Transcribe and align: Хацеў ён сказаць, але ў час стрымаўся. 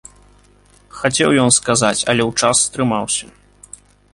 Хацеў 1.01 1.29
ён 1.43 1.49
сказаць, 1.59 2.05
але 2.15 2.23
ў 2.29 2.45
час 2.45 2.55
стрымаўся. 2.71 3.25